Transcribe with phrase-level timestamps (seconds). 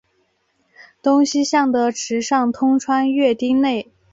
[1.03, 3.91] 东西向的池上通穿越町内。